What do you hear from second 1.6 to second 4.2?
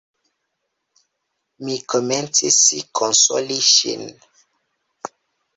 Mi komencis konsoli ŝin.